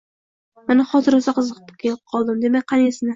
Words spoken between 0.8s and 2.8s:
hozir rosa qiziqib qoldim. Demak,